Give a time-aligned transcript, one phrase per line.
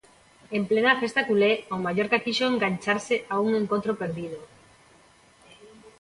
[0.59, 4.39] En plena festa culé o Mallorca quixo engancharse a un encontro perdido.